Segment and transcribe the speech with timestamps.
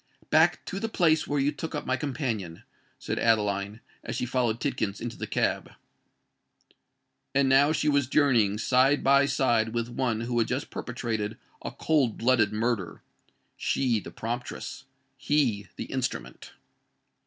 [0.31, 2.63] "Back to the place where you took up my companion,"
[2.97, 5.73] said Adeline, as she followed Tidkins into the cab.
[7.35, 11.69] And now she was journeying side by side with one who had just perpetrated a
[11.69, 16.53] cold blooded murder,—she the promptress—he the instrument!